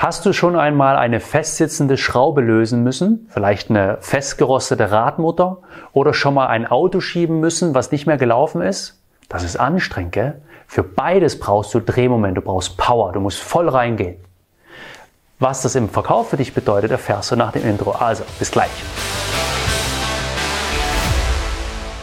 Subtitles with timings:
[0.00, 3.28] Hast du schon einmal eine festsitzende Schraube lösen müssen?
[3.28, 5.58] Vielleicht eine festgerostete Radmutter?
[5.92, 8.98] Oder schon mal ein Auto schieben müssen, was nicht mehr gelaufen ist?
[9.28, 10.40] Das ist anstrengend, gell?
[10.66, 14.16] Für beides brauchst du Drehmoment, du brauchst Power, du musst voll reingehen.
[15.38, 17.90] Was das im Verkauf für dich bedeutet, erfährst du nach dem Intro.
[17.90, 18.70] Also, bis gleich.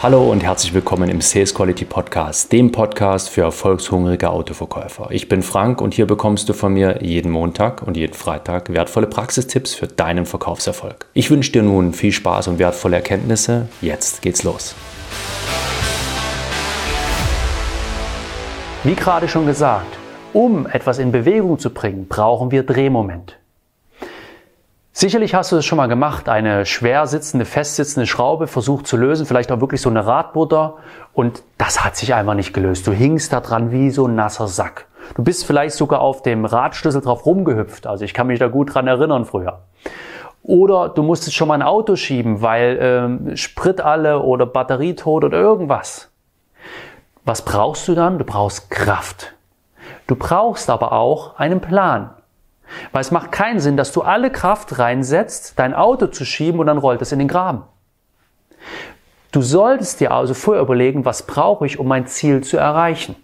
[0.00, 5.08] Hallo und herzlich willkommen im Sales Quality Podcast, dem Podcast für erfolgshungrige Autoverkäufer.
[5.10, 9.08] Ich bin Frank und hier bekommst du von mir jeden Montag und jeden Freitag wertvolle
[9.08, 11.06] Praxistipps für deinen Verkaufserfolg.
[11.14, 13.68] Ich wünsche dir nun viel Spaß und wertvolle Erkenntnisse.
[13.80, 14.76] Jetzt geht's los.
[18.84, 19.98] Wie gerade schon gesagt,
[20.32, 23.36] um etwas in Bewegung zu bringen, brauchen wir Drehmoment.
[25.00, 29.26] Sicherlich hast du es schon mal gemacht, eine schwer sitzende, festsitzende Schraube versucht zu lösen,
[29.26, 30.78] vielleicht auch wirklich so eine Radbutter
[31.12, 32.84] und das hat sich einfach nicht gelöst.
[32.84, 34.88] Du hingst da dran wie so ein nasser Sack.
[35.14, 38.74] Du bist vielleicht sogar auf dem Radschlüssel drauf rumgehüpft, also ich kann mich da gut
[38.74, 39.60] dran erinnern früher.
[40.42, 45.22] Oder du musstest schon mal ein Auto schieben, weil ähm, Sprit alle oder Batterie tot
[45.22, 46.10] oder irgendwas.
[47.24, 48.18] Was brauchst du dann?
[48.18, 49.32] Du brauchst Kraft.
[50.08, 52.10] Du brauchst aber auch einen Plan.
[52.92, 56.66] Weil es macht keinen Sinn, dass du alle Kraft reinsetzt, dein Auto zu schieben und
[56.66, 57.62] dann rollt es in den Graben.
[59.32, 63.14] Du solltest dir also vorher überlegen, was brauche ich, um mein Ziel zu erreichen.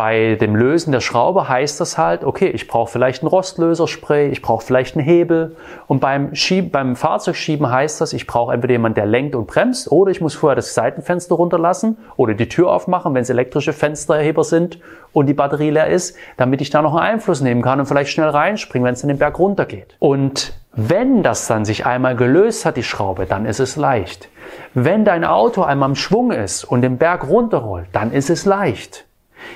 [0.00, 4.40] Bei dem Lösen der Schraube heißt das halt, okay, ich brauche vielleicht ein Rostlöserspray, ich
[4.40, 5.56] brauche vielleicht einen Hebel.
[5.88, 9.92] Und beim, Schieb, beim Fahrzeugschieben heißt das, ich brauche entweder jemanden, der lenkt und bremst,
[9.92, 14.42] oder ich muss vorher das Seitenfenster runterlassen oder die Tür aufmachen, wenn es elektrische Fensterheber
[14.42, 14.78] sind
[15.12, 18.10] und die Batterie leer ist, damit ich da noch einen Einfluss nehmen kann und vielleicht
[18.10, 19.96] schnell reinspringen, wenn es in den Berg runtergeht.
[19.98, 24.30] Und wenn das dann sich einmal gelöst hat, die Schraube, dann ist es leicht.
[24.72, 29.04] Wenn dein Auto einmal im Schwung ist und den Berg runterrollt, dann ist es leicht.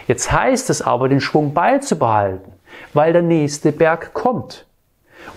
[0.06, 2.52] Jetzt heißt es aber, den Schwung beizubehalten,
[2.92, 4.66] weil der nächste Berg kommt.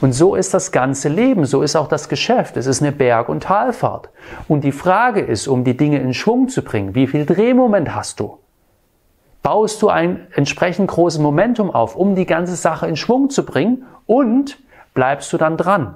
[0.02, 2.58] Und so ist das ganze Leben, so ist auch das Geschäft.
[2.58, 4.10] Es ist eine Berg- und Talfahrt.
[4.48, 8.20] Und die Frage ist, um die Dinge in Schwung zu bringen, wie viel Drehmoment hast
[8.20, 8.38] du?
[9.42, 13.86] Baust du ein entsprechend großes Momentum auf, um die ganze Sache in Schwung zu bringen
[14.06, 14.58] und
[14.94, 15.96] bleibst du dann dran?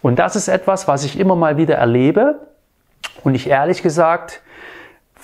[0.00, 2.40] Und das ist etwas, was ich immer mal wieder erlebe
[3.22, 4.40] und ich ehrlich gesagt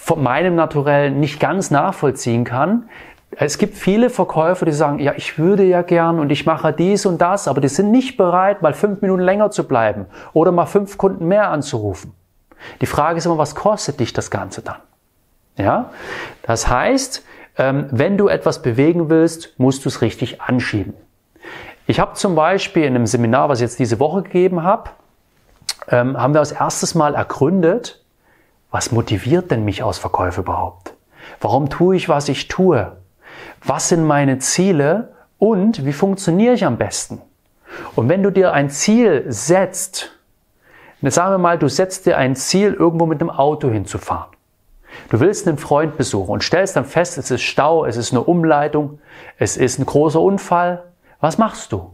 [0.02, 2.88] von meinem Naturell nicht ganz nachvollziehen kann.
[3.36, 7.06] Es gibt viele Verkäufer, die sagen, ja, ich würde ja gern und ich mache dies
[7.06, 10.66] und das, aber die sind nicht bereit, mal fünf Minuten länger zu bleiben oder mal
[10.66, 12.12] fünf Kunden mehr anzurufen.
[12.80, 14.78] Die Frage ist immer, was kostet dich das Ganze dann?
[15.56, 15.90] Ja?
[16.42, 17.24] Das heißt,
[17.58, 20.94] ähm, wenn du etwas bewegen willst, musst du es richtig anschieben.
[21.86, 24.90] Ich habe zum Beispiel in einem Seminar, was ich jetzt diese Woche gegeben habe,
[25.88, 28.02] ähm, haben wir als erstes Mal ergründet,
[28.70, 30.94] was motiviert denn mich aus Verkäufe überhaupt?
[31.40, 32.96] Warum tue ich, was ich tue?
[33.64, 37.20] Was sind meine Ziele und wie funktioniere ich am besten?
[37.96, 40.12] Und wenn du dir ein Ziel setzt,
[41.02, 44.30] sagen wir mal, du setzt dir ein Ziel, irgendwo mit einem Auto hinzufahren.
[45.08, 48.22] Du willst einen Freund besuchen und stellst dann fest, es ist Stau, es ist eine
[48.22, 48.98] Umleitung,
[49.38, 50.84] es ist ein großer Unfall.
[51.20, 51.92] Was machst du?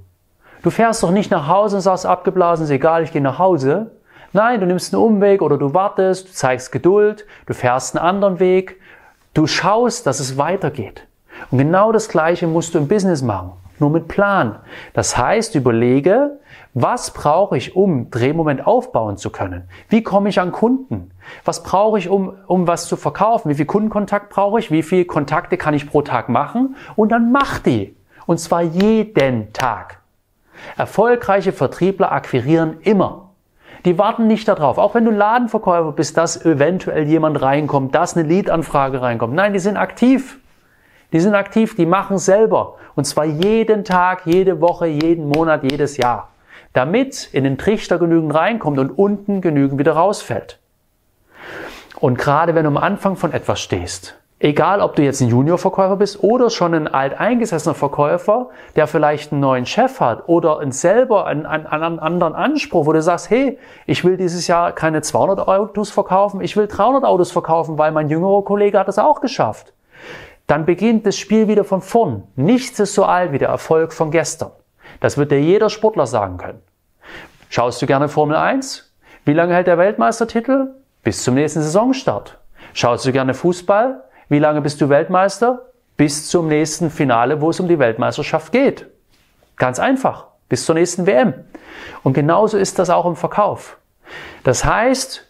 [0.63, 3.93] Du fährst doch nicht nach Hause und sagst abgeblasen, ist egal, ich gehe nach Hause,
[4.37, 8.39] Nein, du nimmst einen Umweg oder du wartest, du zeigst Geduld, du fährst einen anderen
[8.39, 8.79] Weg,
[9.33, 11.07] du schaust, dass es weitergeht.
[11.51, 14.59] Und genau das Gleiche musst du im Business machen, nur mit Plan.
[14.93, 16.39] Das heißt, überlege,
[16.75, 19.71] was brauche ich, um Drehmoment aufbauen zu können?
[19.89, 21.13] Wie komme ich an Kunden?
[21.47, 23.49] Was brauche ich, um, um was zu verkaufen?
[23.49, 24.71] Wie viel Kundenkontakt brauche ich?
[24.71, 26.77] Wie viele Kontakte kann ich pro Tag machen?
[26.95, 27.97] Und dann mach die.
[28.27, 30.01] Und zwar jeden Tag.
[30.77, 33.26] Erfolgreiche Vertriebler akquirieren immer.
[33.87, 34.79] Die warten nicht darauf.
[34.79, 39.33] Auch wenn du Ladenverkäufer bist, dass eventuell jemand reinkommt, dass eine Leadanfrage reinkommt.
[39.33, 40.41] Nein, die sind aktiv.
[41.13, 42.75] Die sind aktiv, die machen selber.
[42.97, 46.31] Und zwar jeden Tag, jede Woche, jeden Monat, jedes Jahr.
[46.73, 50.59] Damit in den Trichter genügend reinkommt und unten genügend wieder rausfällt.
[52.01, 55.97] Und gerade wenn du am Anfang von etwas stehst, Egal, ob du jetzt ein Juniorverkäufer
[55.97, 61.47] bist oder schon ein alteingesessener Verkäufer, der vielleicht einen neuen Chef hat oder selber einen,
[61.47, 65.91] einen, einen, anderen Anspruch, wo du sagst, hey, ich will dieses Jahr keine 200 Autos
[65.91, 69.73] verkaufen, ich will 300 Autos verkaufen, weil mein jüngerer Kollege hat das auch geschafft.
[70.47, 72.25] Dann beginnt das Spiel wieder von vorn.
[72.37, 74.51] Nichts ist so alt wie der Erfolg von gestern.
[75.01, 76.63] Das wird dir jeder Sportler sagen können.
[77.49, 78.93] Schaust du gerne Formel 1?
[79.25, 80.75] Wie lange hält der Weltmeistertitel?
[81.03, 82.39] Bis zum nächsten Saisonstart.
[82.75, 84.03] Schaust du gerne Fußball?
[84.29, 85.67] Wie lange bist du Weltmeister?
[85.97, 88.87] Bis zum nächsten Finale, wo es um die Weltmeisterschaft geht.
[89.57, 90.27] Ganz einfach.
[90.49, 91.35] Bis zur nächsten WM.
[92.03, 93.79] Und genauso ist das auch im Verkauf.
[94.45, 95.27] Das heißt,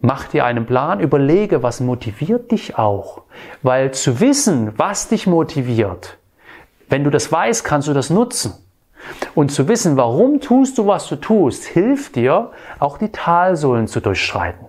[0.00, 3.22] mach dir einen Plan, überlege, was motiviert dich auch.
[3.62, 6.18] Weil zu wissen, was dich motiviert,
[6.88, 8.52] Wenn du das weißt, kannst du das nutzen.
[9.34, 14.00] Und zu wissen, warum tust du, was du tust, hilft dir, auch die Talsohlen zu
[14.00, 14.66] durchschreiten.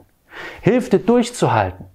[0.62, 1.86] Hilft dir durchzuhalten.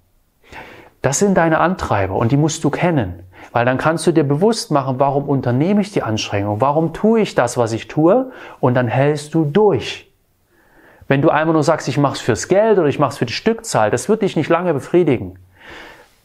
[1.03, 3.23] Das sind deine Antreiber und die musst du kennen.
[3.53, 7.35] Weil dann kannst du dir bewusst machen, warum unternehme ich die Anstrengung, warum tue ich
[7.35, 8.31] das, was ich tue
[8.61, 10.13] und dann hältst du durch.
[11.07, 13.27] Wenn du einmal nur sagst, ich mache es fürs Geld oder ich mache es für
[13.27, 15.39] die Stückzahl, das wird dich nicht lange befriedigen.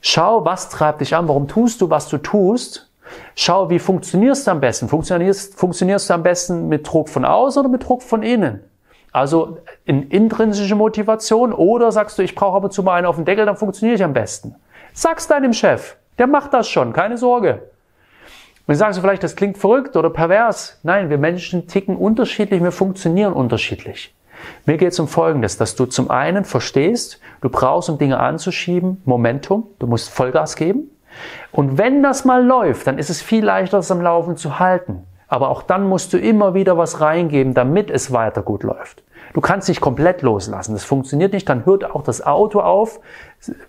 [0.02, 2.90] Schau, was treibt dich an, warum tust du, was du tust.
[3.36, 4.90] Schau, wie funktionierst du am besten?
[4.90, 8.60] Funktionierst, funktionierst du am besten mit Druck von außen oder mit Druck von innen?
[9.13, 13.25] Also in intrinsische Motivation oder sagst du, ich brauche aber zu mal einen auf den
[13.25, 14.56] Deckel, dann funktioniere ich am besten.
[14.92, 17.62] Sag's deinem Chef, der macht das schon, keine Sorge.
[18.65, 20.80] Und sagst du vielleicht, das klingt verrückt oder pervers.
[20.83, 24.15] Nein, wir Menschen ticken unterschiedlich, wir funktionieren unterschiedlich.
[24.65, 29.01] Mir geht es um Folgendes, dass du zum einen verstehst, du brauchst, um Dinge anzuschieben,
[29.06, 30.89] Momentum, du musst Vollgas geben.
[31.51, 35.04] Und wenn das mal läuft, dann ist es viel leichter, das am Laufen zu halten.
[35.33, 39.01] Aber auch dann musst du immer wieder was reingeben, damit es weiter gut läuft.
[39.33, 40.74] Du kannst dich komplett loslassen.
[40.74, 41.50] Das funktioniert nicht.
[41.50, 43.00] Dann hört auch das Auto auf,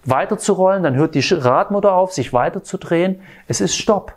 [0.04, 0.82] weiter zu rollen.
[0.82, 3.22] Dann hört die Radmutter auf, sich weiter zu drehen.
[3.48, 4.12] Es ist Stopp.